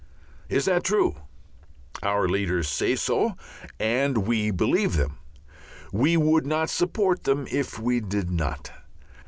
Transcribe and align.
Is 0.49 0.65
that 0.65 0.83
true? 0.83 1.15
Our 2.01 2.27
leaders 2.27 2.67
say 2.67 2.95
so, 2.95 3.35
and 3.79 4.25
we 4.25 4.49
believe 4.49 4.97
them. 4.97 5.19
We 5.93 6.17
would 6.17 6.47
not 6.47 6.71
support 6.71 7.25
them 7.25 7.45
if 7.51 7.77
we 7.77 7.99
did 7.99 8.31
not. 8.31 8.71